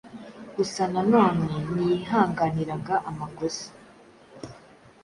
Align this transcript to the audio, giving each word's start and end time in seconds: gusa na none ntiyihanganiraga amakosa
gusa 0.55 0.81
na 0.93 1.01
none 1.13 1.45
ntiyihanganiraga 1.73 2.95
amakosa 3.09 3.67